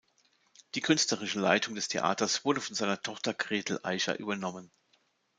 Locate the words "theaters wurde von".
1.87-2.73